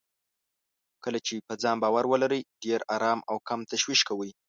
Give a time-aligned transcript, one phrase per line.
[1.03, 4.31] کله چې په ځان باور ولرئ، ډېر ارام او کم تشويش کوئ.